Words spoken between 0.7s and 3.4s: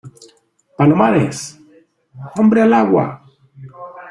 ¡palomares!¡ hombre al agua!